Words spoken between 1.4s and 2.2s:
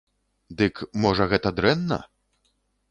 дрэнна?